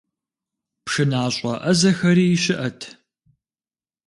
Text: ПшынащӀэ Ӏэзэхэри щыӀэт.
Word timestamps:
ПшынащӀэ 0.85 1.53
Ӏэзэхэри 1.61 2.25
щыӀэт. 2.43 2.79